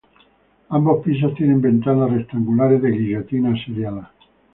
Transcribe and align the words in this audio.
Ambos 0.69 1.03
pisos 1.03 1.35
tienen 1.35 1.61
ventanas 1.61 2.09
rectangulares 2.09 2.81
de 2.81 2.89
guillotina 2.89 3.53
seriadas. 3.63 4.09